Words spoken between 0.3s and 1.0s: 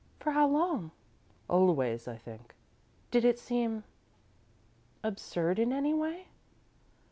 how long?"